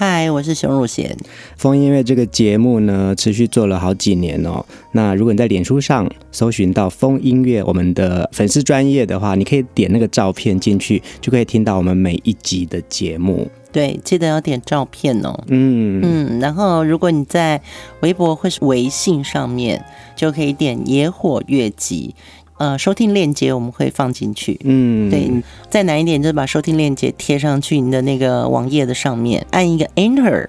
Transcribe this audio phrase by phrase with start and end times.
[0.00, 1.14] 嗨，我是熊汝贤。
[1.58, 4.64] 风音乐这个节目呢，持续做了好几年哦。
[4.92, 13.46] 那如果你在脸书上搜寻到风音乐，我们的粉丝专业的话，你可以点那个照片进去，就可以听到我们每一集的节目。
[13.70, 15.38] 对，记得要点照片哦。
[15.48, 17.60] 嗯嗯，然后如果你在
[18.00, 19.84] 微博或是微信上面，
[20.16, 22.14] 就可以点野火乐集。
[22.60, 24.60] 呃，收听链接我们会放进去。
[24.64, 25.30] 嗯，对，
[25.70, 30.46] 再难一点，就是把收听链接贴上去你的那个网页的上面，按一个 Enter。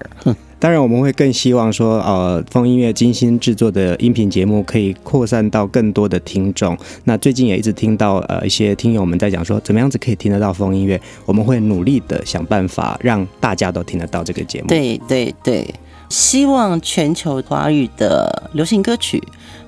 [0.60, 6.78] 当然，我们会更希望说，呃，风音乐精心制作的音频节目可以扩散到更多的听众。
[7.06, 11.00] 那最近也一直听到呃一些听友们在讲说，怎么样子可以听得到风音乐？
[11.26, 14.68] 我们会努力的想办法让大家都听得到这个节目。
[14.68, 15.74] 对对对，
[16.10, 19.24] 希望全球华语的流行歌曲。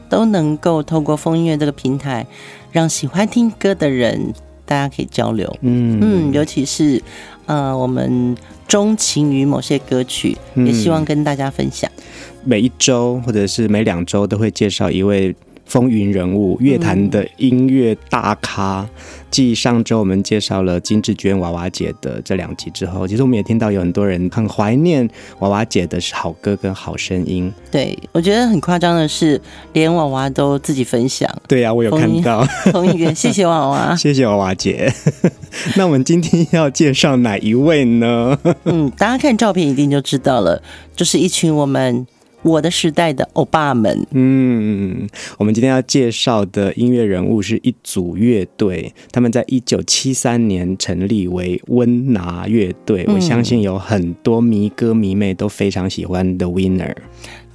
[0.09, 2.25] 都能够透过风音乐这个平台，
[2.71, 4.33] 让喜欢听歌的人
[4.65, 5.53] 大家可以交流。
[5.61, 7.01] 嗯嗯，尤其是
[7.45, 8.35] 呃，我们
[8.67, 11.89] 钟情于某些歌曲，也希望跟大家分享。
[11.97, 12.03] 嗯、
[12.43, 15.35] 每一周或者是每两周都会介绍一位。
[15.66, 18.88] 风云人物，乐坛的音乐大咖。
[19.31, 25.09] 继上周我们介绍了金志娟、娃娃姐的这两集之后，其实我们也听到有很多人很怀念
[25.40, 27.52] 娃娃姐的好歌跟好声音。
[27.72, 29.41] 对，我觉得很夸张的是，
[29.73, 31.28] 连娃娃都自己分享。
[31.47, 32.46] 对呀、啊，我有看到。
[32.72, 34.94] 风音乐，谢谢娃娃， 谢谢娃娃姐。
[35.75, 38.38] 那我们今天要介绍哪一位呢？
[38.66, 40.62] 嗯，大家看照片一定就知道了，
[40.96, 42.06] 就是一群我们。
[42.43, 56.93] 我的时代的欧巴们，嗯，我们今天要介绍的音乐人物是一组乐队，他们在一九七三年成立为温拿乐队，我相信有很多迷歌迷妹都非常喜欢的 Winner。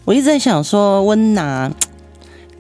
[0.04, 1.70] 我一直在想说温拿。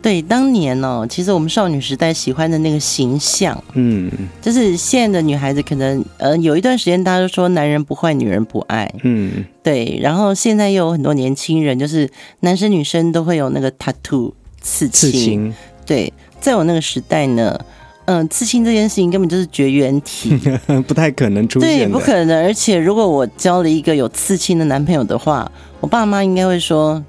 [0.00, 4.08] 对，当年哦，其实我们少女时代喜欢的那个形象，嗯，
[4.40, 12.08] 就是现在的女孩子可能，呃，有一段时间大家都说男人不坏，女人不爱，嗯，对，然后现在又有很多年轻人，就是
[12.40, 15.54] 男生女生都会有那个 tattoo 刺青，刺青，
[15.84, 17.58] 对，在我那个时代呢，
[18.04, 20.30] 嗯、呃，刺青这件事情根本就是绝缘体，
[20.86, 25.50] 不太可能出现，对，不可能，而且如果我交了一个有刺青的男朋友的话，
[25.80, 27.04] 我爸妈应该会说。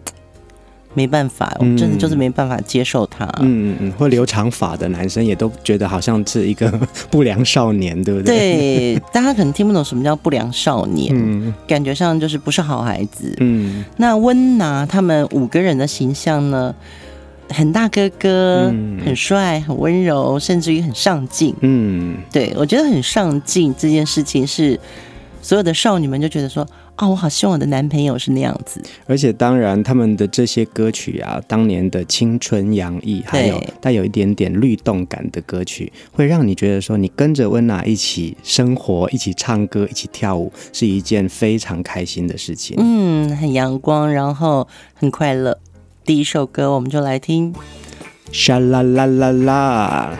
[0.93, 3.25] 没办法，我真的就是没办法接受他。
[3.39, 6.69] 嗯嗯嗯，或留长发的男生也都觉得好像是一个
[7.11, 8.95] 不良少年，对不对？
[8.95, 13.33] 对， 大家可能听不懂什么叫不良少年，嗯，感觉上就是不是好孩子。
[13.39, 16.73] 嗯，那温拿他们五个人的形象呢，
[17.49, 21.55] 很大哥哥，嗯，很帅，很温柔，甚至于很上进。
[21.61, 24.79] 嗯，对，我觉得很上进这件事情是
[25.41, 26.65] 所有的少女们就觉得说。
[27.01, 28.81] 哦，我好希望我的男朋友是那样子。
[29.07, 42.75] 而且，当然，他们的这些歌曲啊，当年的青春洋溢，还有带有一点点律动感的歌曲，会让你觉得说，你跟着温娜一起生活，一起唱歌，一起跳舞，是一件非常开心的事情。
[42.77, 45.57] 嗯，很阳光，然后很快乐。
[46.03, 47.55] 第一首歌，我们就来听。
[48.33, 50.19] 沙啦啦啦啦。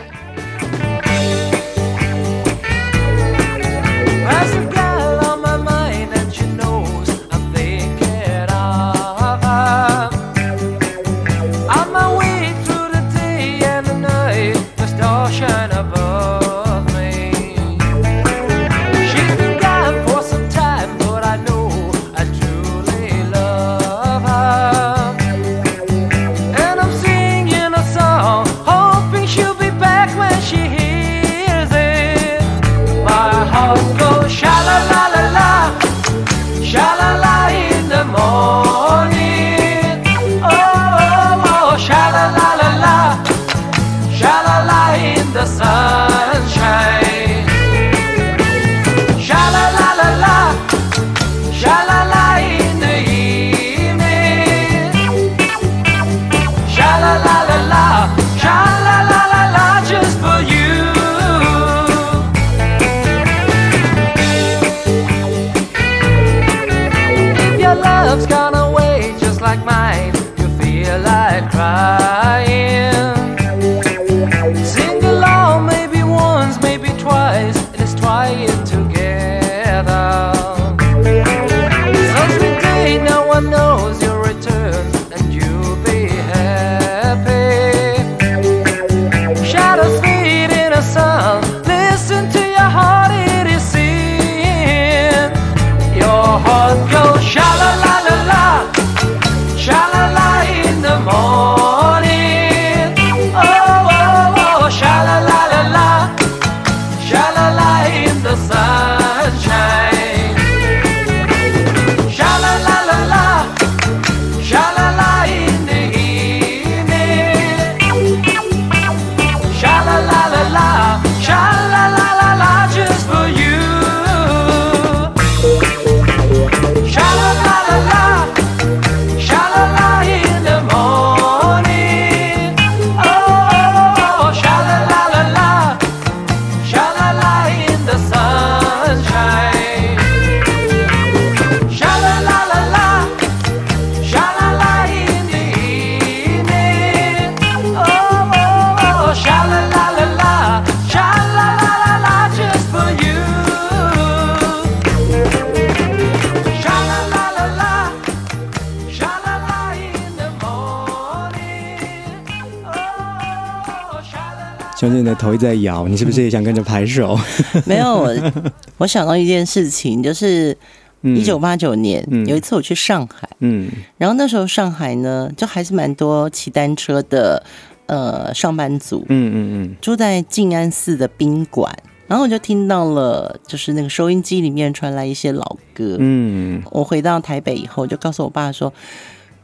[164.80, 167.14] 熊姐你的头一直在摇，你是不是也想跟着拍手？
[167.66, 168.32] 没有，我
[168.78, 170.56] 我想到一件事情，就是
[171.02, 177.44] 一九八九年、嗯、有一次我去上海，嗯，然后那时候上海呢，就还是蛮多骑单车的
[177.84, 181.70] 呃上班族，嗯嗯嗯，住在静安寺的宾馆。
[182.06, 185.96] 然后我就听到了，就是那个收音机里面传来一些老歌。
[185.98, 188.72] 嗯，我回到台北以后，就告诉我爸说：“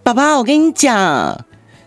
[0.03, 1.45] 爸爸，我跟你讲，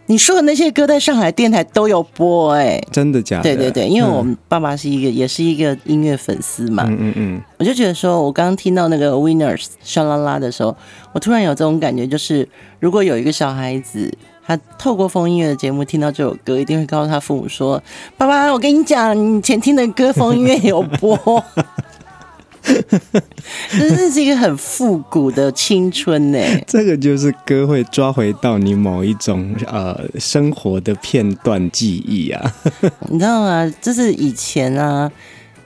[0.09, 3.43] 你说的那些歌在上海电台都有播。”哎，真的假的？
[3.43, 6.83] 对对对，因为我们爸爸是一个，也是一个音乐粉丝嘛。
[6.87, 7.41] 嗯嗯嗯。
[7.59, 10.75] 我就觉得说，我刚刚听到那个 Winners 沙啦啦的时候，
[11.13, 14.11] 我突然有这种感觉，就是如果有一个小孩子。
[14.49, 17.79] 他透过风音乐的节目听到这首歌，一定会告诉他父母说
[18.17, 21.15] ：“爸爸，我跟你讲，你以前听的歌风音乐有播。”
[23.71, 26.39] 这是一个很复古的青春呢。
[26.67, 32.53] 这个就是歌会抓回到你某一种呃生活的片段记忆啊。
[33.09, 33.71] 你知道吗？
[33.81, 35.11] 就是以前啊，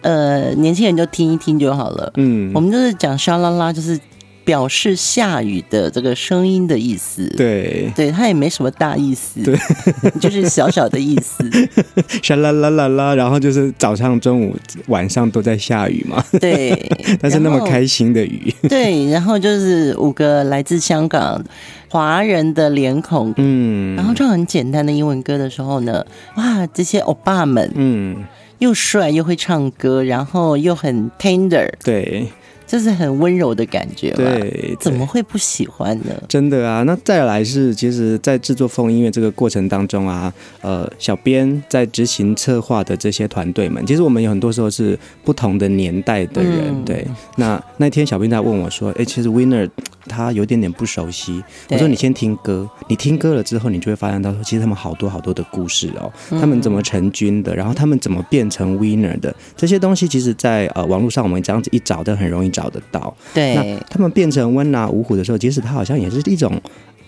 [0.01, 2.11] 呃，年轻人就听一听就好了。
[2.15, 3.99] 嗯，我们就是讲沙啦啦，就是。
[4.45, 9.57] 表示下雨的这个声音的意思，对，对，它也没什么大意思，对，
[10.19, 11.43] 就是小小的意思，
[12.21, 14.55] 沙啦啦啦啦，然后就是早上、中午、
[14.87, 16.71] 晚上都在下雨嘛，对，
[17.21, 21.43] 但是那么开心的雨，对，然后就是五个来自香港
[21.89, 26.05] 华人的脸孔，嗯，然后唱很简单的英文歌的时候呢，
[26.35, 28.23] 哇，这些欧巴们，嗯，
[28.59, 32.27] 又帅又会唱歌，然后又很 tender，对。
[32.73, 36.05] 就是很温柔的感觉，对，怎么会不喜欢呢？
[36.27, 47.05] 真的啊，那再来是，其实，在制作风音乐这个过程当中啊，呃，小编在执行策划的这些团队们，其实我们有很多时候是不同的年代的人，嗯、对。
[47.35, 49.69] 那那天小编在问我说：“哎、欸，其实 Winner
[50.07, 56.11] 他有点点不熟悉。”我说：“你先听歌，你听歌了之后，你就会发现到说，其实他们好多好多的故事哦，
[56.41, 66.49] 他们怎么成军的，然后他们怎么变成 Winner 的这些东西，其实在呃网络上我们这样子一找都很容易找。”找得到，对，那他们变成温拿五虎的时候，其实他好像也是一种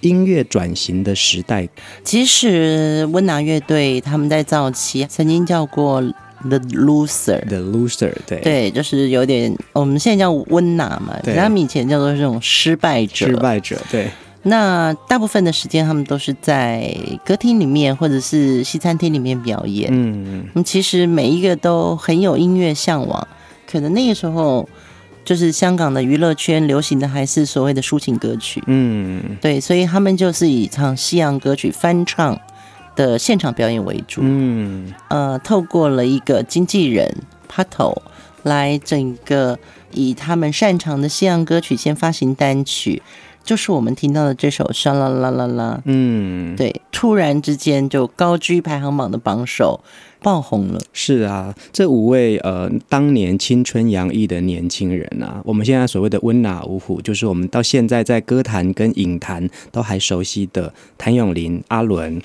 [0.01, 1.65] 音乐转型的时代。
[2.03, 6.01] 其实温拿乐队他们在早期曾经叫过
[6.41, 14.09] The Loser，The Loser，对，对，就是有点我们现在叫温拿嘛，对，他们以前叫做这种失败者，失败者，对。
[14.43, 16.93] 那大部分的时间他们都是在
[17.25, 20.45] 歌厅里面或者是西餐厅里面表演，嗯。
[20.53, 23.25] 嗯，其实每一个都很有音乐向往，
[23.65, 24.67] 可能那个时候。
[25.25, 32.39] 就是香港的娱乐圈流行的还是所谓的抒情歌曲，嗯，对，所以他们就是以唱西洋歌曲翻唱
[32.96, 37.98] 的现场表演为主，嗯，呃，透过了一个经纪人 Pato
[38.44, 39.58] 来整个
[39.91, 43.01] 以他们擅长的西洋歌曲先发行单曲，
[43.46, 49.80] 就是我们听到的这首沙啦啦啦啦，嗯，对，突然之间就高居排行榜的榜首。
[50.22, 62.20] 爆红了，是啊，这五位呃当年青春洋溢的年轻人啊，我们现在所谓的温拿五虎，就是我们到现在在歌坛跟影坛都还熟悉的谭咏麟、阿伦、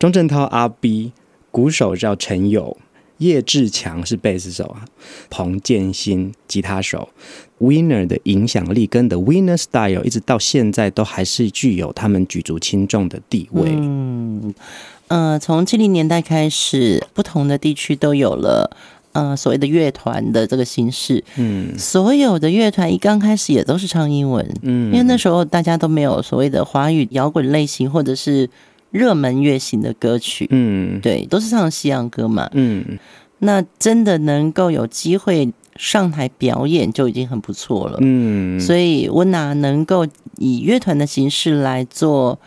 [0.00, 1.12] 钟镇涛、阿 B，
[1.52, 2.76] 鼓手叫陈友，
[3.18, 4.84] 叶志强是贝斯手啊，
[5.30, 7.10] 彭建新吉他手
[7.60, 13.70] ，Winner 的影响力跟 The Winner Style 一直到现在都还是具有他们举足轻重的地位。
[13.74, 14.54] 嗯。
[15.08, 18.76] 呃，从七零年代开始，不同的地区都有了
[19.12, 21.24] 呃所谓的乐团的这个形式。
[21.36, 28.50] 嗯，所有的乐团一刚开始也都是唱英文，嗯，因为那时候大家都没有所谓的华语摇滚类型或者是
[28.90, 32.98] 热门乐型的歌曲，嗯，对，都是唱西洋歌嘛，嗯，
[33.38, 40.06] 那真的能够有机会上台表演就已经很不错了，嗯，所以我哪能够
[40.36, 42.38] 以乐团的形式来做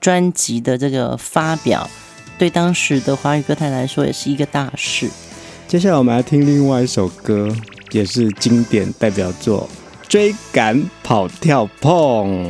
[0.00, 1.88] 专辑的这个发表。
[2.36, 5.08] 对当时的华语歌坛来说，也是一个大事。
[5.68, 7.48] 接下来我们来听另外一首歌，
[7.92, 9.68] 也是经典代表作
[10.08, 12.44] 《追赶跑跳碰》。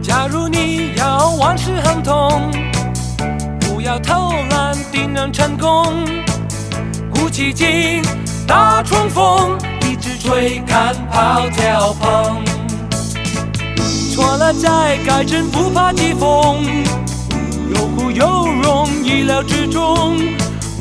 [0.00, 2.50] 假如你要万事亨通，
[3.60, 5.84] 不要偷懒，定能成功。
[7.12, 8.00] 鼓起劲，
[8.50, 12.42] 大冲锋，一直追赶跑跳碰。
[14.12, 16.66] 错了再改正，不怕疾风。
[17.72, 20.18] 有苦有荣，意料之中，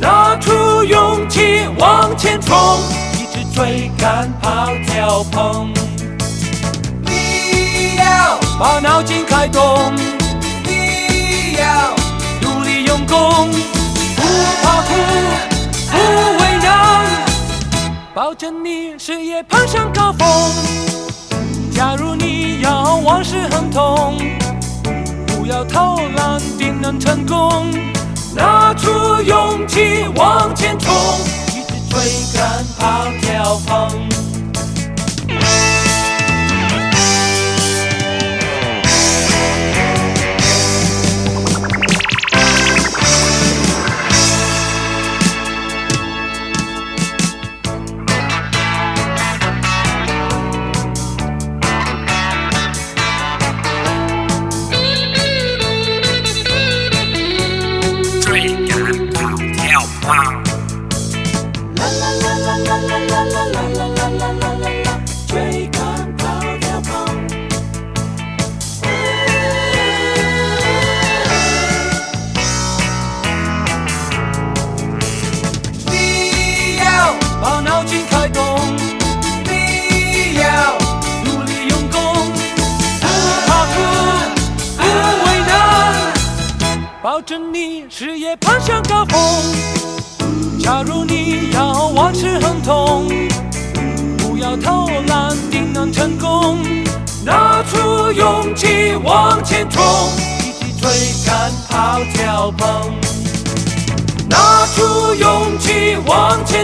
[0.01, 2.57] 拿出勇气往前冲，
[3.13, 5.71] 一直追赶跑跳碰。
[7.05, 9.93] 你要把脑筋开动，
[10.63, 11.93] 你要
[12.41, 13.47] 努力用功，
[14.15, 14.23] 不
[14.63, 14.95] 怕苦，
[15.91, 16.38] 不
[18.21, 20.27] 抱着你事业攀上高峰。
[21.71, 24.17] 假如你要往事亨通。
[25.25, 27.71] 不要偷懒，定能成功。
[28.35, 30.93] 拿出勇气往前冲，
[31.55, 34.08] 一直追赶跑跳碰。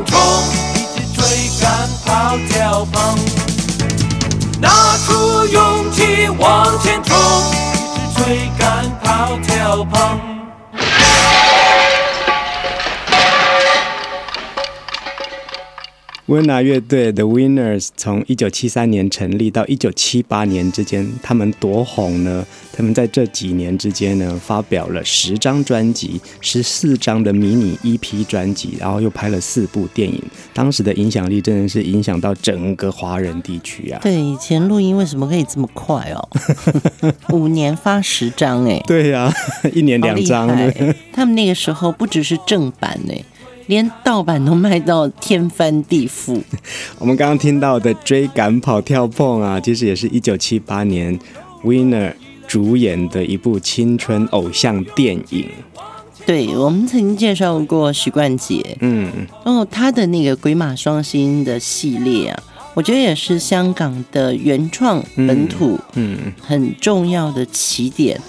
[0.05, 0.19] 冲，
[0.95, 3.17] 一直追赶跑脚碰，
[4.59, 4.69] 拿
[5.05, 10.34] 出勇气往前冲，一直追赶跑脚碰。
[16.27, 22.43] 温拿乐队 The Winners 从一九七三年成立到一九七八年之间，他们多红呢？
[22.73, 30.19] 他们在这几年之间呢，发表了十张专辑、十四张的迷你 EP 专辑，然后又拍了四部电影。
[30.51, 33.99] 当时的影响力真的是影响到整个华人地区啊！
[34.01, 36.29] 对，以前录音为什么可以这么快哦？
[37.29, 38.81] 五年发十张哎！
[38.87, 39.33] 对呀、啊，
[39.71, 40.47] 一年两张。
[41.13, 43.23] 他们那个时候不只是正版哎。
[43.67, 46.41] 连盗版都卖到天翻地覆。
[46.99, 51.17] 我们刚刚听到的《追赶跑跳碰》啊，其实也是一九七八年
[51.63, 52.13] Winner
[52.47, 55.49] 主演的一部青春偶像电影。
[56.25, 59.11] 对，我们曾经介绍过许冠杰，嗯，
[59.43, 62.43] 哦，他的那个《鬼马双星》的系列啊，
[62.73, 68.19] 我觉得也是香港的原创本土，嗯，很重要的起点。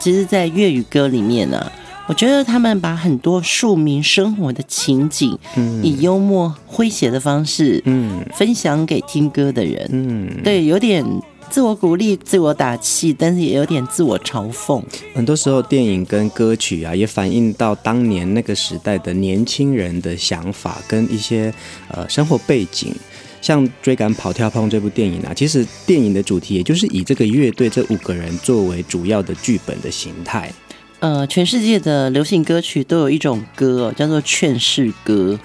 [0.00, 1.72] 其实，在粤语歌里面呢、啊。
[2.06, 11.02] 我觉得他们把很多庶民生活的情景，嗯，以幽默诙谐的方式，嗯，分享给听歌的人，嗯，对，有点
[11.48, 14.82] 自我鼓励、自我打气，但是也有点自我嘲讽。
[15.14, 21.52] 很多时候，电影跟歌曲啊，也反映到当年那个时代的年轻人的想法跟一些
[21.88, 22.94] 呃生活背景。
[23.40, 30.50] 像《追赶跑跳碰》这部电影啊，其实电影的主题也就是以这个乐队这五个人作为主要的剧本的形态。
[31.00, 35.38] 呃，全世界的流行歌曲都有一种歌，叫做劝世歌。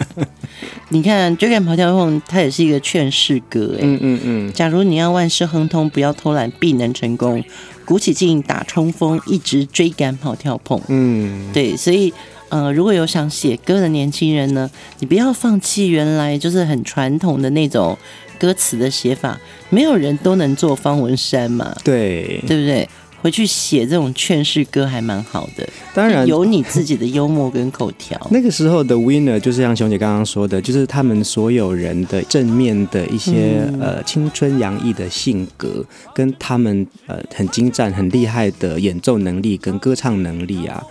[0.88, 4.52] 你看《追赶跑跳碰》，它也是一个劝世歌，哎，嗯嗯嗯。
[4.52, 7.44] 假如你要万事亨通，不要偷懒，必能成功。
[7.84, 10.80] 鼓起劲，打冲锋，一直追赶跑跳碰。
[10.88, 12.12] 嗯，对，所以
[12.48, 17.98] 呃，如果有想写歌的年轻人呢，你不要放弃原来就是很传统的那种
[18.38, 19.38] 歌词的写法。
[19.68, 22.88] 没有人都能做方文山嘛，对，对不对？
[23.22, 28.18] 回去写这种劝世歌还蛮好的，当然有你自己的幽默跟口条。
[28.30, 35.84] 那个时候的 Winner 就是像熊姐刚刚说的，就是他们所有人的正面的一些、嗯、呃青春洋溢的性格，
[36.14, 40.82] 跟他们呃很精湛、很厉害的演奏能力跟歌唱能力啊，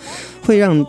[0.44, 0.86] 会让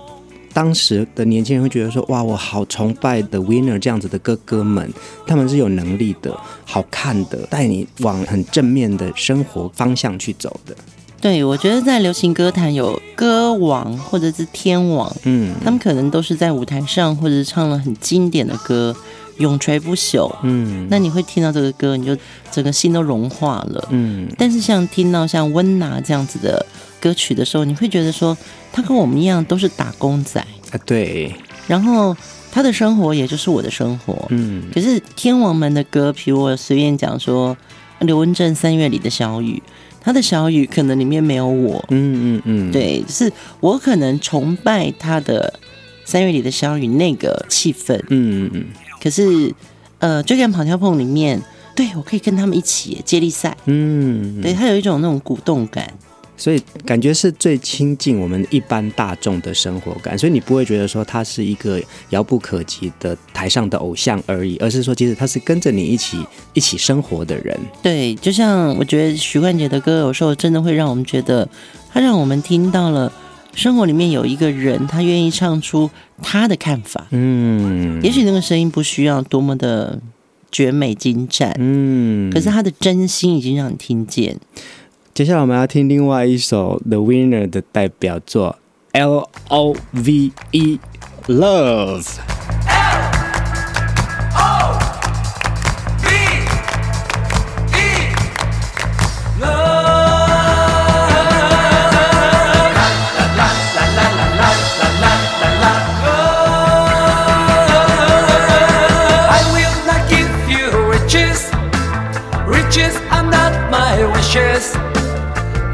[0.52, 4.92] 当时的年轻人会觉得说：哇，我好崇拜的 Winner 这样子的哥哥们，
[5.26, 10.76] 他们是有能力的、好看的，带你往很正面的生活方向去走的。
[11.20, 18.96] 对，我觉得在流行歌坛有歌王或者是天王，嗯，他们可能都是在舞台上或者是唱了很经典的歌，
[19.36, 22.16] 永垂不朽，嗯，那你会听到这个歌，你就
[22.50, 24.26] 整个心都融化了，嗯。
[24.38, 26.64] 但是像听到像温拿这样子的
[26.98, 28.34] 歌曲的时候，你会觉得说
[28.72, 31.34] 他跟我们一样都是打工仔啊，对。
[31.66, 32.16] 然后
[32.50, 34.62] 他的生活也就是我的生活，嗯。
[34.72, 37.54] 可是天王们的歌，比如我随便讲说
[37.98, 39.62] 刘文正《三月里的小雨》。
[40.00, 43.30] 他的小雨可能里面没有我，嗯嗯嗯，对，是
[43.60, 45.52] 我可能崇拜他的
[46.04, 48.64] 三月里的小雨那个气氛，嗯嗯嗯。
[49.02, 49.54] 可是，
[49.98, 51.40] 呃，追赶跑跳碰里面，
[51.74, 55.92] 对我可以跟他们一起接力赛，嗯，对他有一种那种鼓动感。
[56.40, 61.78] 所以感觉是最亲近我们一般大众的生活感，所以你不会觉得说他是一个
[62.08, 66.18] 遥不可及的台上的偶像而已，而是说其实他是跟着你一起
[66.54, 67.54] 一起生活的人。
[67.82, 71.46] 对，就像我觉得徐冠杰的歌有时候真的会让我们觉得，
[71.92, 73.12] 他让我们听到了
[73.54, 75.90] 生活里面有一个人，他愿意唱出
[76.22, 77.06] 他的看法。
[77.10, 80.00] 嗯，也许那个声音不需要多么的
[80.50, 84.38] 绝美精湛，嗯，可是他的真心已经让你听见。
[85.12, 88.56] 接下来我们要听另外一首 The Winner 的代表作
[88.98, 90.78] 《L O V E
[91.26, 92.29] Love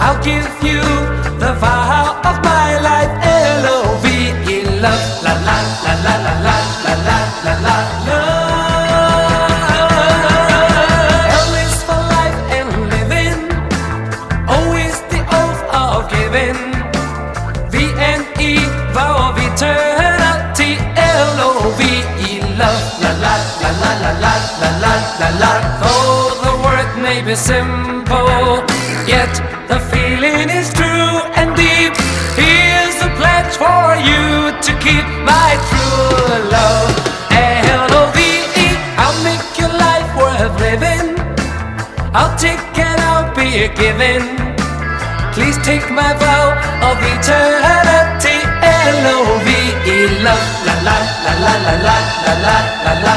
[0.07, 0.83] I'll give you
[1.43, 3.11] the vow of my life.
[3.27, 4.07] L O V
[4.47, 9.27] E love, la la la la la la la la la la love.
[11.43, 13.51] L is for life and living.
[14.47, 16.59] O is the oath of giving.
[17.73, 18.63] V and E
[18.95, 20.79] vow of eternity.
[20.95, 21.81] L O V
[22.31, 25.53] E love, la la la la la la la la la la.
[25.83, 28.63] Though the word may be simple,
[29.11, 29.35] yet
[42.39, 44.23] take and I'll be a given.
[45.33, 46.53] Please take my vow
[46.89, 48.39] of eternity.
[48.63, 49.49] L O V
[49.95, 53.16] E love, la la la la la la la la la.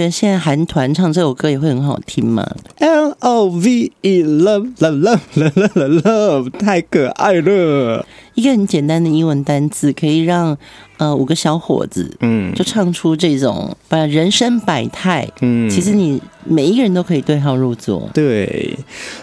[0.00, 8.06] 觉得现在韩团唱这首歌也会很好听吗？L O V E love love love love love love 太可爱了。
[8.34, 10.56] 一个很简单的英文单字，可以让
[10.98, 18.08] 呃五个小伙子，嗯，就唱出这种把人生百态，嗯，其实你每一个人都可以对号入座。
[18.14, 18.76] 对，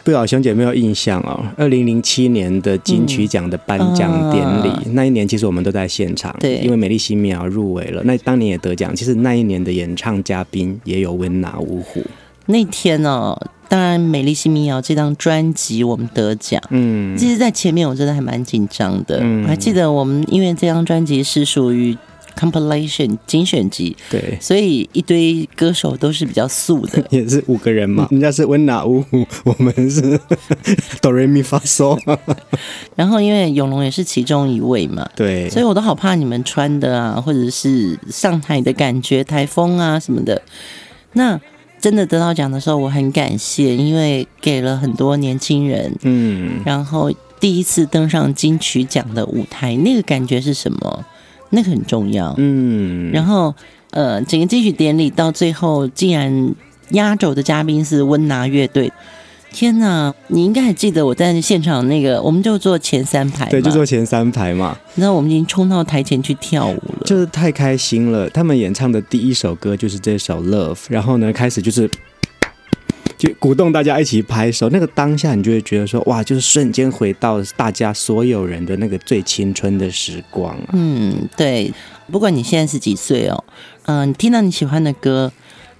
[0.03, 1.43] 不知道熊姐有没有印象哦？
[1.57, 8.95] 二零零七年的金曲奖的颁奖典礼，嗯啊、那一年其实我们都在现场，对，因为美丽新苗入围了，那当年也得奖。
[8.95, 12.03] 其实那一年的演唱嘉宾也有温拿五虎。
[12.49, 13.47] 那天呢、哦？
[13.69, 19.19] 当然，《美丽新民谣》这张专辑我们得奖，嗯，其实，在前面我真的还蛮紧张的。
[19.21, 21.97] 嗯，我还记得我们因为这张专辑是属于
[22.37, 30.19] compilation 精选集，对，所以一堆歌手都是比较素的， 也是五个人嘛， 人家是温拿五虎，我们是
[31.01, 31.99] 哆瑞咪发嗦。
[32.95, 40.41] 然后因为永龙也是其中一位嘛，对，所以我都好怕你们穿的啊，或者是上台的感觉、台风啊什么的，
[41.13, 41.39] 那。
[41.79, 51.05] 真的得到奖的时候，我很感谢，因为给了很多年轻人，嗯，然后第一次登上金曲奖的舞台，那个感觉是什么？
[51.51, 53.11] 那个很重要，嗯。
[53.11, 53.53] 然后，
[53.91, 56.53] 呃，整个金曲典礼到最后，竟然
[56.89, 58.91] 压轴的嘉宾是温拿乐队。
[59.51, 60.13] 天哪！
[60.27, 64.77] 你应该还记得我在现场那个，我们就坐前三排，对，就坐前三排嘛。
[64.95, 68.29] 然后我们已经冲到台前去跳舞了，就是太开心了。
[68.29, 71.89] 他们演唱的第一首歌就是这首《Love》，然后呢，开始就是
[73.17, 74.69] 就鼓动大家一起拍手。
[74.69, 80.69] 那个当下，你就会觉得说，哇，就是瞬间回到大家所有人的那个最青春的时光啊。
[80.73, 81.73] 嗯，对。
[82.11, 83.43] 不管你现在是几岁哦，
[83.85, 85.31] 嗯、呃，你听到你喜欢的歌，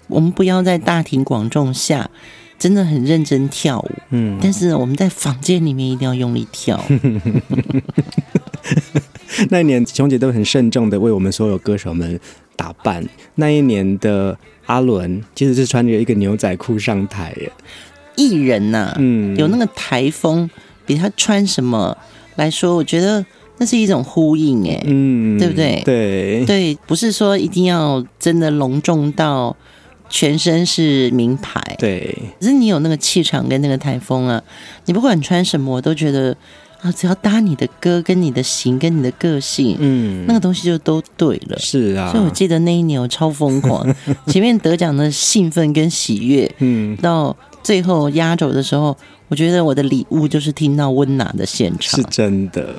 [0.08, 2.10] 我们不要在大庭广众下。
[2.60, 6.84] 真的很认真跳舞，嗯，但是我们在房间里面一定要用力跳。
[9.50, 12.20] 那一年，熊姐都很慎重的为我们所有歌手们
[12.56, 13.08] 打扮。
[13.36, 17.52] 那一年的阿伦其实是穿着一个牛仔裤上台耶。
[18.16, 20.50] 艺人呐、啊，嗯，有那个台风，
[20.88, 21.96] 比他穿什么
[22.38, 23.24] 来说，我觉得
[23.60, 25.84] 那是一种呼应，哎，嗯，对不对？
[25.86, 29.56] 对对，不是说一定要真的隆重到。
[30.10, 32.18] 全身是名牌，对。
[32.40, 34.42] 可是你有那个气场跟那个台风啊，
[34.86, 36.36] 你不管穿什么，我都觉得
[36.82, 41.58] 啊，只要搭你的歌、跟你的型、跟你的个性，嗯，那个东西就都对了。
[41.60, 43.86] 是啊，所以我记得那一年我超疯狂，
[44.28, 48.96] 前面得奖的兴奋跟喜悦，嗯，到最后压轴的时候，
[49.30, 52.74] 我觉得我的礼物就是听到温拿的现场，是真的。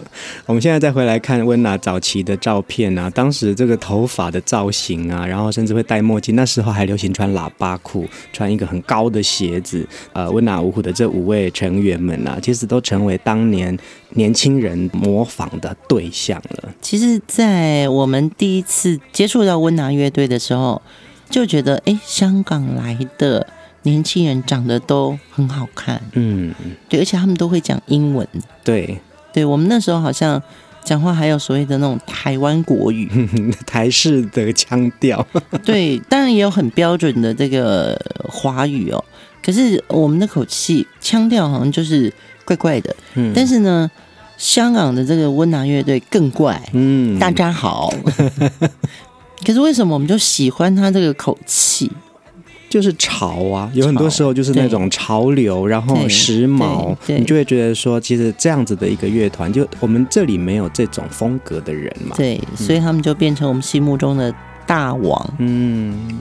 [0.46, 9.86] 我们现在再回来看温拿早期的照片啊，当时这个头发的造型啊，然后甚至会戴墨镜，那时候还流行穿喇叭裤，穿一个很高的鞋子。
[10.14, 13.78] 呃，温拿五虎的这五位成员们啊，其实都成为当年
[14.10, 16.72] 年轻人模仿的对象了。
[16.80, 20.80] 其实，在我们第一次接触到温拿乐队的时候，
[21.28, 23.46] 就觉得，哎，香港来的。
[23.88, 26.54] 年轻人长得都很好看，嗯，
[26.88, 28.26] 对，而且他们都会讲英文，
[28.62, 29.00] 对，
[29.32, 30.40] 对我们那时候好像
[30.84, 33.08] 讲话还有所谓的那种台湾国语，
[33.66, 35.26] 台式的腔调，
[35.64, 37.98] 对，当然也有很标准的这个
[38.28, 39.04] 华语哦，
[39.42, 42.12] 可是我们的口气腔调好像就是
[42.44, 43.90] 怪怪的，嗯，但是呢，
[44.36, 47.92] 香港的这个温拿乐队更怪，嗯，大家好，
[49.46, 51.90] 可是为什么我们就喜欢他这个口气？
[52.68, 62.14] 就是潮啊，有很多时候就是那种潮流，然后时髦，你就会觉得说，其实这样子的一个乐团，就我们这里没有这种风格的人嘛。
[62.16, 64.34] 对，所以他们就变成我们心目中的
[64.66, 65.34] 大王。
[65.38, 66.20] 嗯，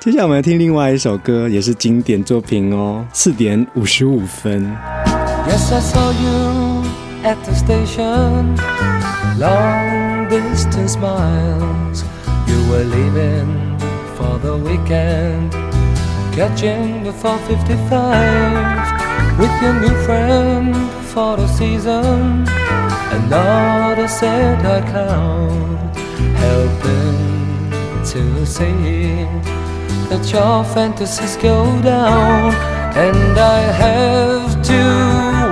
[0.00, 4.64] 接下来我们来听另外一首歌，也是经典作品哦，四点五十五分。
[5.46, 6.82] Yes, I saw you
[7.24, 8.56] at the station.
[9.38, 12.02] Long distance miles.
[12.46, 13.67] You were leaving.
[14.18, 15.52] For the weekend,
[16.34, 20.74] catching the 455 with your new friend
[21.12, 22.44] for the season.
[23.18, 25.76] Another sad-eyed clown
[26.34, 27.18] helping
[28.12, 29.24] to see
[30.10, 32.52] that your fantasies go down.
[32.96, 34.82] And I have to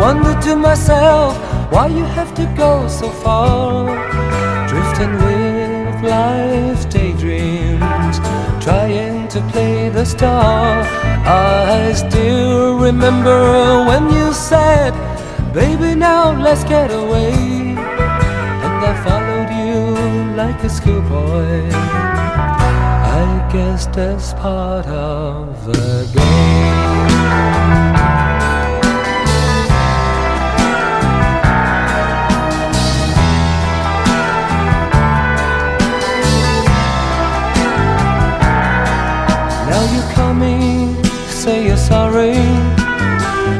[0.02, 1.38] wonder to myself
[1.70, 3.86] why you have to go so far,
[4.66, 6.84] drifting with life's
[10.06, 10.82] star.
[11.26, 14.92] I still remember when you said,
[15.52, 17.32] Baby, now let's get away.
[18.64, 21.70] And I followed you like a schoolboy.
[23.18, 27.16] I guess that's part of the game.
[41.86, 42.34] Sorry.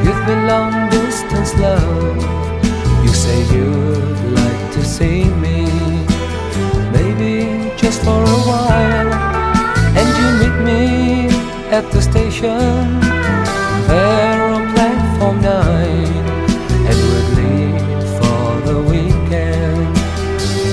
[0.03, 2.17] Give me long distance love.
[3.03, 5.59] You say you'd like to see me,
[6.97, 7.33] maybe
[7.77, 9.11] just for a while.
[9.99, 10.83] And you meet me
[11.77, 12.99] at the station,
[13.87, 16.25] there on platform nine,
[16.89, 17.81] and we'd leave
[18.19, 19.97] for the weekend,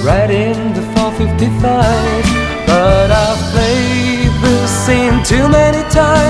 [0.05, 2.45] right in the 455.
[2.67, 6.24] But I've played this scene too many times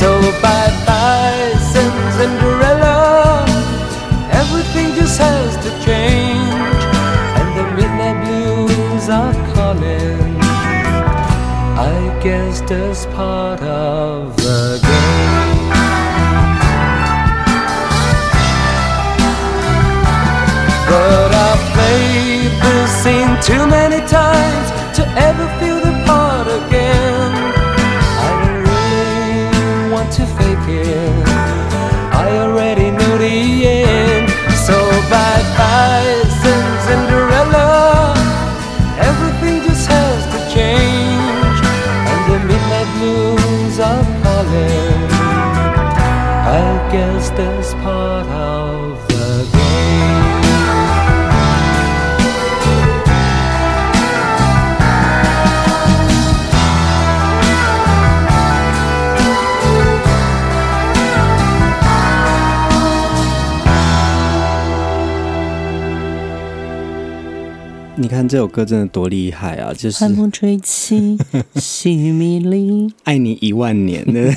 [0.00, 0.10] So
[0.42, 3.46] bye bye, Cinderella.
[4.30, 6.80] Everything just has to change,
[7.38, 10.36] and the midnight blues are calling.
[11.92, 14.55] I guess that's part of the
[68.28, 69.72] 这首歌真的多厉害啊！
[69.72, 71.16] 就是寒风吹起，
[71.54, 74.32] 细雨迷离，爱你一万年的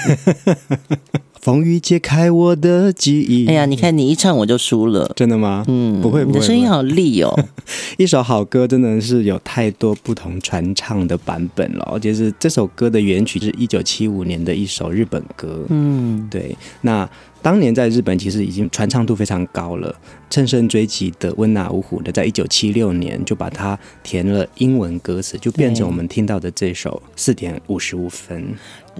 [1.41, 3.47] 风雨揭开我的记忆。
[3.47, 5.63] 哎呀，你看你一唱我就输了，真的吗？
[5.67, 7.33] 嗯，不会，不会，你的声音好利哦。
[7.97, 11.89] 一首好歌真的是有太多不同传唱的版本了。
[11.91, 15.65] 而且是这首歌的原曲是一九七五年的一首日本歌。
[15.69, 17.09] 嗯，对，那。
[17.41, 19.95] 当年在日本其实已经传唱度非常高了，
[20.29, 28.53] 乘胜追击的温拿五虎呢，在一九七六年就把它填了英文歌词，就变成我们听到的这首四点五十五分。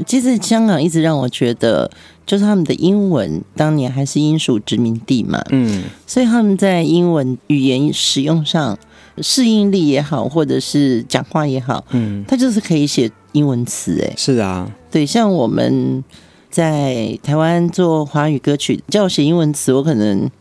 [0.06, 1.92] 其实香港一直让我觉得，
[2.30, 8.78] 就是他们的英文当年还是英属殖民地嘛，嗯，所以他们在英文语言使用上。
[9.22, 16.02] 适应力也好，或者是讲话也好，嗯，他就是可以写英文词，哎，是啊，对，像我们
[16.50, 20.32] 在台湾做华语歌曲，叫我写英文词，我可能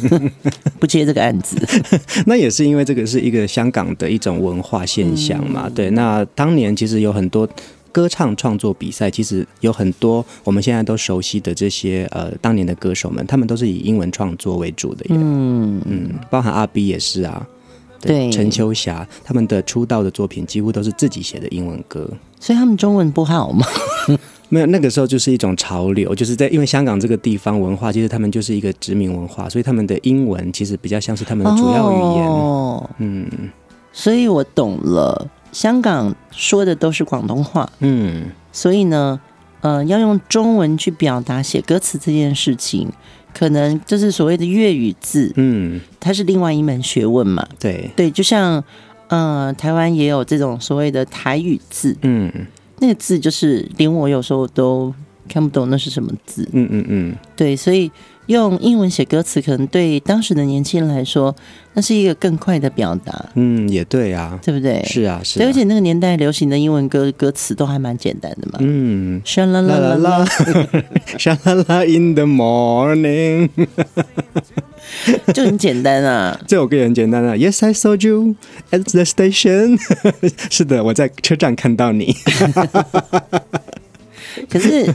[0.80, 1.58] 不接这个案子。
[2.24, 5.90] 那也是因为这个是一个香港的一种文化现象嘛，嗯、对。
[5.90, 7.46] 那当年其实有很多。
[7.96, 15.06] 歌唱创作比赛其实有很多我们现在都熟悉的这些呃当年的歌手们，他们都是以英文创作为主的。
[15.08, 17.46] 嗯嗯，包含阿 B 也是啊，
[18.02, 22.06] 对，陈秋霞他们的出道的作品几乎都是自己写的英文歌。
[22.38, 23.66] 所以他们中文不好吗？
[24.50, 32.28] 没有，那个时候就是一种潮流，就是在因为香港这个地方文化，其实他们就是一个殖民文化，所以他们的英文其实比较像是他们的主要语言。
[32.28, 33.26] 哦，嗯，
[33.90, 35.30] 所以我懂了。
[35.52, 39.20] 香港说的都是广东话，嗯，所以呢，
[39.60, 42.88] 呃，要用中文去表达写歌词这件事情，
[43.32, 47.90] 可能就是所谓的粤语字，嗯，它是另外一门学问嘛，对。
[47.96, 48.62] 对，就像
[49.08, 52.32] 呃，台湾也有这种所谓的台语字，嗯，
[52.80, 54.94] 那个字就是连我有时候都
[55.28, 57.90] 看不懂那是什么字，嗯嗯嗯，对，所以。
[58.26, 61.34] 用英文写歌词，可能对当时的年轻人来说，
[61.74, 63.26] 那是一个更快的表达。
[63.34, 64.82] 嗯，也对啊，对不对？
[64.84, 65.46] 是啊，是啊。
[65.46, 68.58] 而且那个年代流行的英文歌歌词都还蛮简单的嘛。
[68.60, 70.26] 嗯，沙啦啦啦啦，
[71.18, 73.48] 沙啦啦 in the morning，
[75.32, 76.40] 就很简单啊。
[76.48, 77.34] 这首歌也很简单啊。
[77.34, 78.34] Yes, I saw you
[78.72, 79.78] at the station。
[80.50, 82.16] 是的，我在车站看到你。
[84.50, 84.92] 可是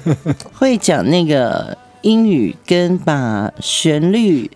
[0.51, 1.77] 会讲那个。
[2.01, 4.49] 英语跟把旋律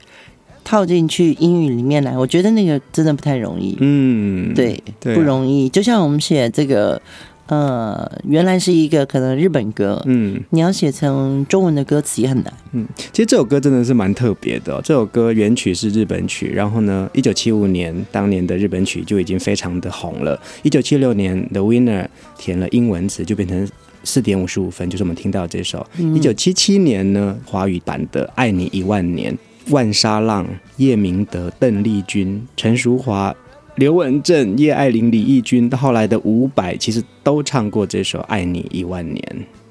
[0.64, 3.78] 套进去英语里面来，我觉得那个真的不太容易。
[3.80, 5.70] 嗯，对，对啊、不容易。
[5.70, 7.00] 就像我们写这个，
[7.48, 12.52] 呃，原来是一个可能日本歌，嗯，你要写成中文的歌词也很难。
[12.72, 14.82] 嗯，其实这首歌真的是蛮特别的、哦。
[14.84, 20.42] 这首歌原曲是日本曲，然后呢，一九七五年当年的日本曲就已经非常的红了。
[20.64, 23.68] 一九七六年的 Winner 填了英文词，就变成。
[24.06, 25.86] 四点五十五分，就是我们听到这首。
[26.14, 29.34] 一九七七年呢，华语版的《爱你一万年》，
[29.74, 33.36] 万沙浪、叶明德、邓丽君、陈淑华、
[33.76, 39.22] 刘文正、叶爱玲、李翊君，到后来的伍佰，其实都唱过这首《爱你一万年》。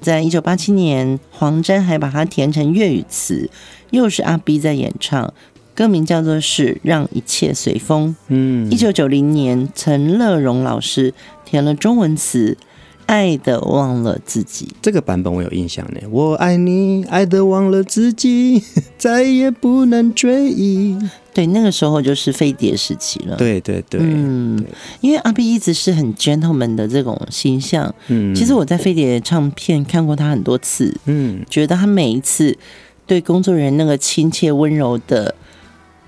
[0.01, 3.49] 在一九八七年，黄沾还把它填成粤语词，
[3.89, 5.33] 又是阿 B 在演唱，
[5.73, 8.09] 歌名叫做是《让一切随风》。
[8.27, 11.13] 嗯，一九九零年，陈乐融老师
[11.45, 12.57] 填了中文词。
[13.05, 15.99] 爱的忘了自己，这个版本我有印象呢。
[16.09, 18.63] 我爱你，爱的忘了自己，
[18.97, 20.97] 再也不能追忆。
[21.33, 23.35] 对，那个时候就是飞碟时期了。
[23.35, 24.63] 对对对，嗯，
[25.01, 27.93] 因为阿 B 一直是很 gentleman 的这种形象。
[28.07, 30.95] 嗯，其实我在飞碟唱片看过他很多次。
[31.05, 32.57] 嗯，觉得他每一次
[33.05, 35.35] 对工作人员那个亲切温柔的、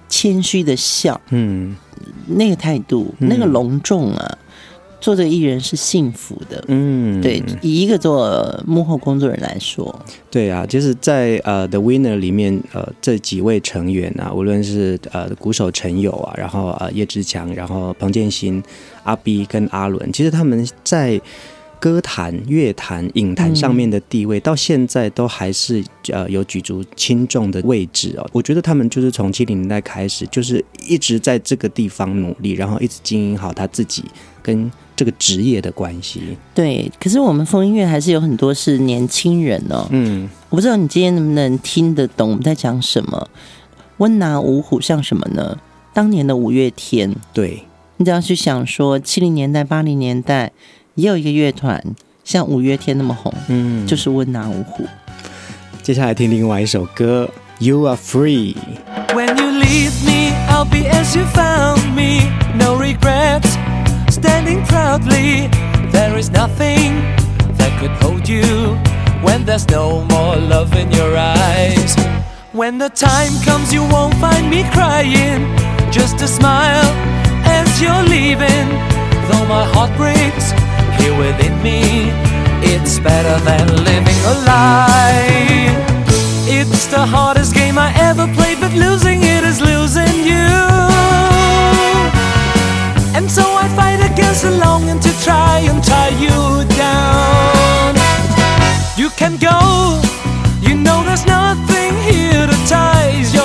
[0.07, 1.75] 谦虚的笑，嗯，
[2.27, 4.37] 那个态度，那个隆重啊。
[4.99, 9.93] 做这个艺人是幸福的，嗯，对，以一个做幕后工作人来说，
[10.31, 18.61] 对啊，就是在呃 The Winner 里面，呃，这几位成员啊，无论是呃鼓手陈友啊，然后呃叶志强，然后彭建新、
[19.03, 21.21] 阿 B 跟阿伦，其实他们在
[21.79, 28.27] 歌坛、乐坛、影坛上面的地位，嗯、到现在都还是呃有举足轻重的位置哦。
[28.33, 34.03] 我觉得他们就是从七零年代开始，就是一直在这个地方努力，然后一直经营好他自己
[34.41, 34.69] 跟。
[34.97, 36.91] 这个职业的关系，对。
[36.99, 39.87] 可是我们风音乐还是有很多是年轻人哦。
[39.91, 43.29] 嗯，我不知道你今天能不能听得懂我们在讲什么。
[43.97, 45.55] 温拿五虎像什么呢？
[45.93, 47.15] 当年的五月天。
[47.31, 47.63] 对，
[47.97, 50.51] 你只要去想说，七零年代、八零年代
[50.95, 51.83] 也有一个乐团
[52.23, 54.83] 像五月天那么红，嗯，就是温拿五虎。
[55.83, 57.29] 接下来听另外一首歌
[57.65, 58.55] 《You Are Free》。
[59.15, 63.66] When you leave me, I'll be as you found me, no regrets.
[64.17, 65.47] Standing proudly,
[65.91, 66.89] there is nothing
[67.59, 68.73] that could hold you
[69.21, 71.95] when there's no more love in your eyes.
[72.51, 75.45] When the time comes, you won't find me crying,
[75.91, 76.89] just a smile
[77.45, 78.67] as you're leaving.
[79.29, 80.49] Though my heart breaks
[80.99, 82.09] here within me,
[82.73, 85.69] it's better than living a lie.
[86.49, 90.47] It's the hardest game I ever played, but losing it is losing you.
[93.15, 93.46] And so
[94.37, 97.95] Against longing to try and tie you down.
[98.95, 99.99] You can go,
[100.61, 103.36] you know there's nothing here that ties your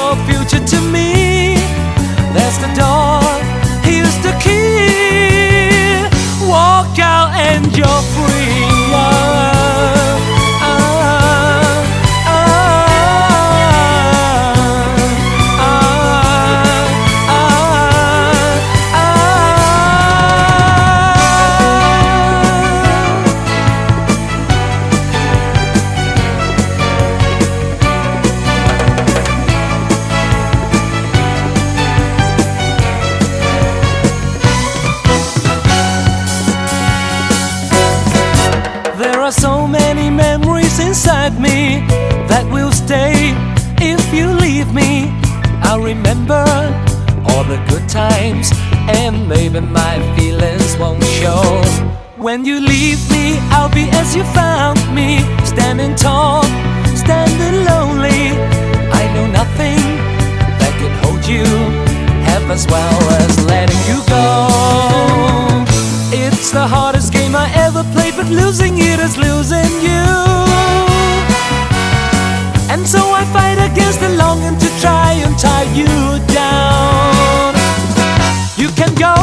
[78.76, 79.21] can go,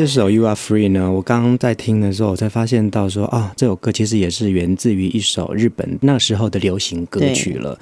[0.00, 7.78] 这首《You Are Free》呢，我刚刚在听的时候，我才发现到说啊，这首歌其实也是源自于一首日本那时候的流行歌曲了。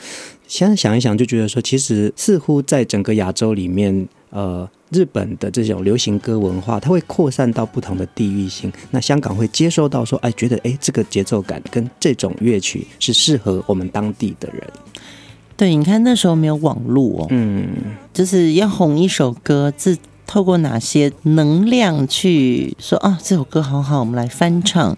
[0.48, 8.72] 现在想一想，就觉得说，其实似乎在整个亚洲里面，呃，日本的这种流行歌文化，它会扩散到不同的地域性。
[8.90, 14.60] 那香港会接收到说，哎，觉得哎，这个节奏感跟这种乐曲是适合我们当地的人。
[15.56, 17.68] 对，你看那时候没有网络哦，嗯，
[18.12, 19.96] 就是要红一首歌，是
[20.28, 23.18] 透过哪些能量去说啊？
[23.20, 24.96] 这首歌好好，我们来翻唱。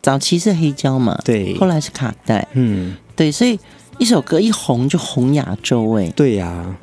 [0.00, 3.58] 早期是黑胶嘛，对，后来是卡带，嗯，对，所以
[3.98, 6.76] 一首歌一红就红亚洲，哎，对呀、啊，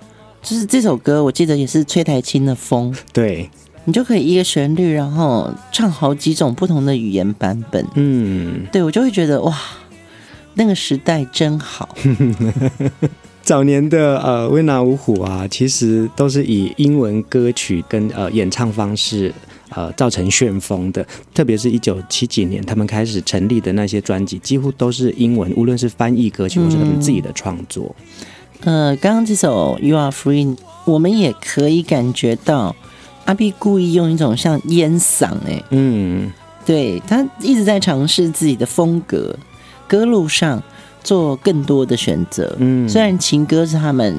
[0.43, 3.49] 就是这首歌，我记得也是崔台清的《风》，对，
[3.85, 9.57] 你就可以一个旋律，然后唱好几种不同的语言版本，嗯，对我就会觉得哇，
[10.53, 11.89] 那个时代真好。
[13.47, 19.33] 早年的呃温拿五虎啊，其实都是以英文歌曲跟呃演唱方式
[19.69, 21.07] 呃造成旋风的。
[21.33, 27.95] 特别是一九七几年他们开始成立的那些专辑，几乎都是英文，无论是翻译歌曲或是他们自己的创作。
[28.63, 30.45] 嗯、呃，刚刚这首《You Are Free》，
[30.83, 32.75] 我们也可以感觉到
[33.23, 36.33] 阿碧故意用一种像烟嗓，哎，嗯，
[36.65, 39.39] 对，他一直在尝试自己的风格，
[39.87, 40.61] 歌路上。
[41.07, 44.13] 做更多的选择，嗯，虽然情歌是他们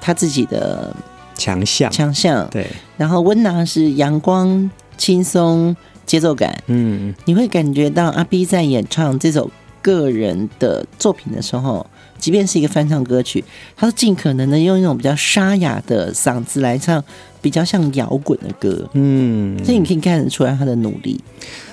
[0.00, 0.94] 他自己的
[1.34, 1.90] 强项。
[1.90, 2.64] 强项，对，
[2.96, 5.74] 然后温拿是阳光、轻松、
[6.06, 9.50] 节奏感，嗯，你会感觉到阿 B 在演唱这首
[9.82, 11.84] 个人的作品的时候，
[12.16, 13.44] 即便是一个翻唱歌曲，
[13.76, 17.02] 他都尽可能的用一种比较沙哑的嗓子来唱
[17.42, 21.20] 比较像摇滚的歌，嗯，所以你可以看得出来他的努力。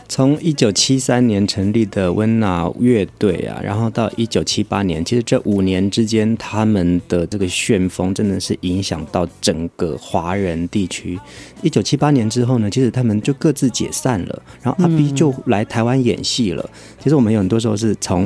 [0.10, 11.20] 从一九七三年成立的温拿乐队啊，然后到一九七八年，其实这五年之间，他们的这个旋风真的是影响到整个华人地区。
[11.62, 16.64] 一九七八年之后呢，其实他们就各自解散了，然后阿 B 就来台湾演戏了。
[16.64, 16.72] 嗯、
[17.04, 18.26] 其实我们有很多时候是从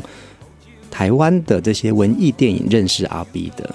[0.91, 3.73] 台湾的这些文艺电影认识阿 B 的。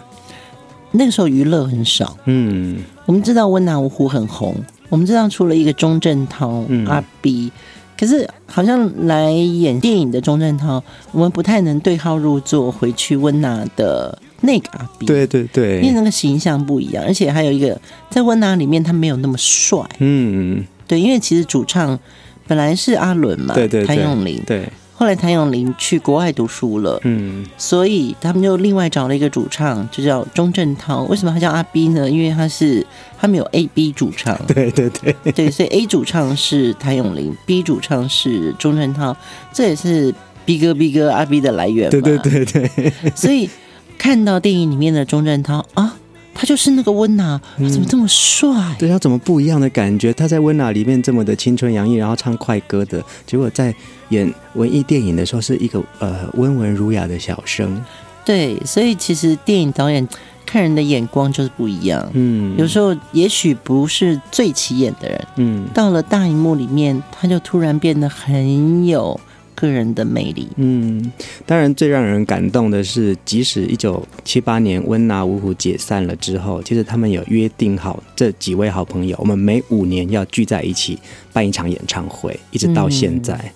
[0.93, 4.55] 那个时候娱乐很少，嗯，我们知道温拿五虎很红，
[4.89, 7.51] 我们知道出了一个钟镇涛、嗯、阿 B。
[7.99, 10.83] 可是，好像来演电影的钟镇涛，
[11.13, 12.71] 我们不太能对号入座。
[12.71, 17.81] 回去温拿的那个阿 B，对对对，因为那个形象不一样，而且还有一个
[18.11, 19.79] 在温拿里面他没有那么帅。
[19.99, 21.99] 嗯，对，因为其实主唱
[22.47, 24.69] 本来是阿伦嘛，对对，对，谭咏麟，对。
[24.99, 31.03] 后来谭咏麟去国外读书了，嗯，所以他们就另外找了一个主唱，就叫钟镇涛。
[31.03, 32.11] 为什么他叫阿 B 呢？
[32.11, 32.85] 因为他是
[33.19, 39.15] 他们有 A、B 主唱， 对对对对，所以 A 主唱是谭咏麟，B 主唱是钟镇涛，
[39.53, 40.15] 这也是
[40.47, 42.01] B 哥 B 哥阿 B 的来源嘛。
[42.01, 43.51] 对对对对， 所以
[43.99, 45.95] 看到电影里面的钟镇涛啊。
[46.37, 48.49] 他就是那个温拿，他怎么这么帅？
[48.51, 50.13] 嗯、对他怎么不一样的感觉？
[50.13, 53.75] 他在温拿里面这么的青春洋溢，然后唱快歌的，结果在
[54.11, 57.83] 演文艺电影的时候是一个呃温文儒雅的小生。
[58.25, 60.07] 对，所以其实电影导演
[60.45, 62.07] 看人的眼光就是不一样。
[62.13, 69.19] 嗯，有时候也许不是最起眼的人，嗯，到了大荧幕里面，他就突然变得很有
[69.57, 70.47] 个人的魅力。
[70.55, 71.11] 嗯，
[71.45, 80.97] 当然最让人感动的是，即使一九七八年温拿五虎解散了之后，其实他们有约定好这几位好朋友，我们每五年要聚在一起
[81.33, 83.53] 办一场演唱会，一直到现在。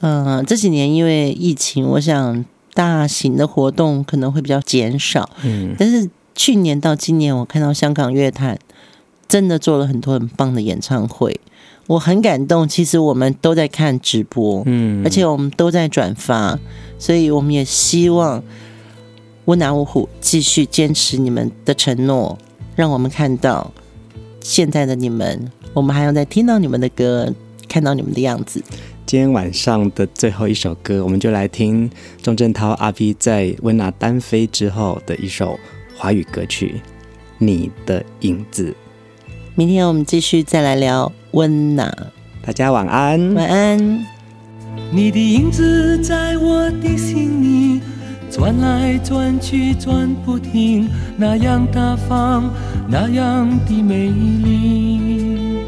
[0.00, 2.44] 嗯，呃，这几年因为疫情，我想。
[2.74, 8.56] 大型的活动可能会比较减少，嗯，但是去年到今年，我看到香港乐坛
[9.26, 11.40] 真的做了很多很棒的演唱会，
[11.88, 12.68] 我很感动。
[12.68, 16.56] 其实我们都在看直播，嗯，而且我们都在转发，
[16.98, 18.40] 所以我们也希望
[19.46, 22.38] 温拿五虎继续坚持你们的承诺，
[22.76, 23.72] 让我们看到
[24.40, 27.32] 现在的你们，我们还要再听到你们的歌，
[27.66, 28.62] 看到你们的样子。
[29.06, 31.90] 今天晚上的最后一首歌，我们就来听
[32.22, 35.58] 钟镇涛阿 B 在温拿单飞之后的一首
[35.96, 36.74] 华语歌曲
[37.38, 38.66] 《你的影子》。
[39.54, 41.94] 明天我们继续再来聊温暖，
[42.42, 44.06] 大家晚安，晚安。
[44.90, 47.82] 你的影子在我的心里
[48.30, 52.50] 转来转去转不停，那样大方，
[52.88, 55.58] 那样的美丽。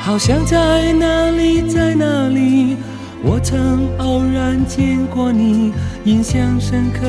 [0.00, 2.76] 好像在哪里，在哪里，
[3.22, 5.72] 我曾偶然见过你，
[6.04, 7.06] 印象深刻，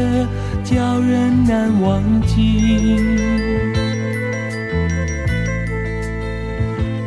[0.64, 3.81] 叫人难忘记。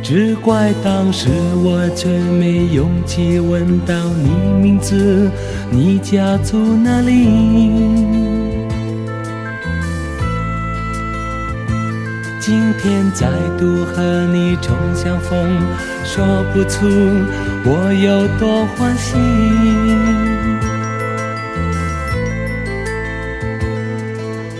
[0.07, 1.29] 只怪当时
[1.63, 4.29] 我却没勇气问到你
[4.61, 5.31] 名字，
[5.71, 7.71] 你家住哪里？
[12.39, 13.25] 今天再
[13.57, 15.59] 度和你重相逢，
[16.03, 16.85] 说不出
[17.65, 19.17] 我有多欢喜。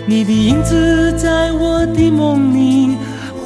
[0.08, 2.96] 你的影子在我的梦里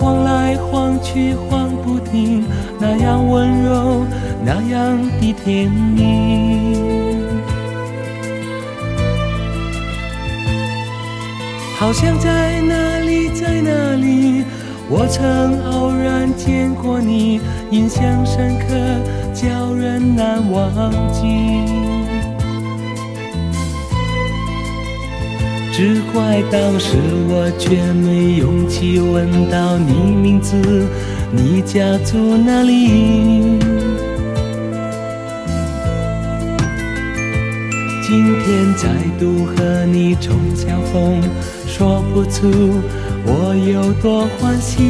[0.01, 2.43] 晃来晃去晃不停，
[2.81, 4.07] 那样温柔，
[4.43, 6.75] 那样的甜蜜。
[11.79, 14.43] 好像在哪里，在哪里，
[14.89, 17.39] 我曾偶然见过你，
[17.71, 18.67] 印象深刻，
[19.35, 20.73] 叫人难忘
[21.13, 21.80] 记。
[25.73, 26.97] 只怪当时
[27.29, 30.57] 我却没勇气问到你名字，
[31.31, 33.59] 你家住哪里？
[38.03, 41.23] 今天再度和你重相逢。
[41.67, 42.51] 说不出
[43.25, 44.83] 我有多欢喜，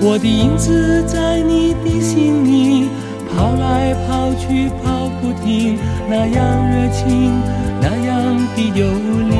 [0.00, 2.88] 我的影子在你的心里
[3.28, 4.95] 跑来跑去跑
[5.44, 5.78] 听，
[6.08, 7.32] 那样热情，
[7.80, 8.86] 那样的有
[9.28, 9.34] 力。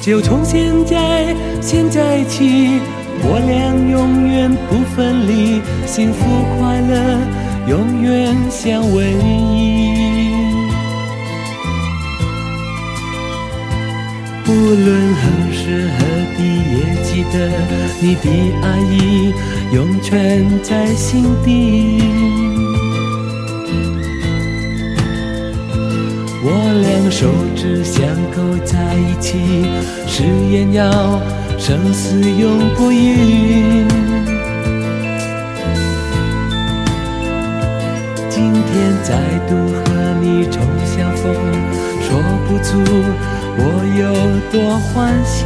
[0.00, 2.80] 就从现在现在起。
[3.24, 6.24] 我俩永远不分离，幸福
[6.58, 7.20] 快乐
[7.68, 9.91] 永远相偎依。
[14.52, 16.04] 无论何时何
[16.36, 16.38] 地，
[16.74, 17.34] 也记得
[18.02, 18.26] 你的
[18.62, 19.32] 爱意
[19.72, 22.02] 永存在心底。
[26.44, 26.46] 我
[26.82, 29.38] 俩手指相扣在一起，
[30.06, 31.20] 誓言要。
[31.58, 33.86] 生死永不渝。
[38.28, 39.14] 今天再
[39.46, 39.84] 度和
[40.20, 41.32] 你重相逢，
[42.00, 42.82] 说不出
[43.58, 43.60] 我
[43.98, 44.02] 有
[44.50, 44.90] 多欢
[45.24, 45.36] 喜。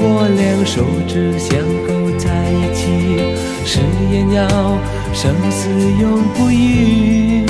[0.00, 1.88] 我俩手指相扣
[2.18, 2.82] 在一起，
[3.64, 3.80] 誓
[4.12, 4.38] 言要
[5.12, 5.68] 生死
[6.00, 7.47] 永不渝。